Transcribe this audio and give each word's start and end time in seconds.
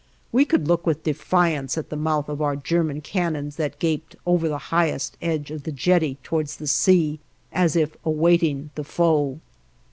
We 0.31 0.45
could 0.45 0.67
look 0.67 0.87
with 0.87 1.03
defiance 1.03 1.77
at 1.77 1.91
the 1.91 1.95
mouth 1.95 2.27
of 2.27 2.41
our 2.41 2.55
German 2.55 3.01
cannons 3.01 3.57
that 3.57 3.77
gaped 3.77 4.15
over 4.25 4.47
the 4.49 4.57
highest 4.73 5.15
edge 5.21 5.51
of 5.51 5.61
the 5.61 5.71
jetty 5.71 6.17
towards 6.23 6.55
the 6.55 6.65
sea, 6.65 7.19
as 7.53 7.75
if 7.75 7.95
awaiting 8.03 8.71
the 8.73 8.83
foe. 8.83 9.39